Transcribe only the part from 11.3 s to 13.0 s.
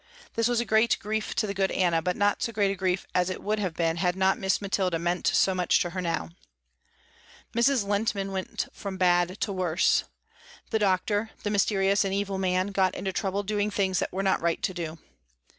the mysterious and evil man, got